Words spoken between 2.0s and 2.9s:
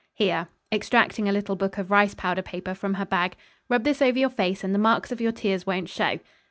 powder paper